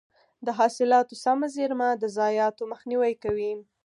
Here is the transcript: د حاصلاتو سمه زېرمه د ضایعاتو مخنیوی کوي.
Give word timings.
د 0.45 0.47
حاصلاتو 0.59 1.13
سمه 1.23 1.47
زېرمه 1.55 1.89
د 2.01 2.03
ضایعاتو 2.17 2.63
مخنیوی 2.71 3.13
کوي. 3.23 3.51